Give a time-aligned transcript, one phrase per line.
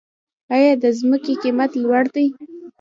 [0.55, 2.27] آیا د ځمکې قیمت لوړ دی؟